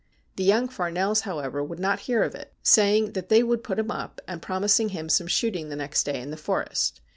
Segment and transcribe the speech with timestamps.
[0.35, 3.91] The young Farnells, however, would not hear of it, saying that they would put him
[3.91, 7.01] up, and promising him some shooting the next day in the Forest.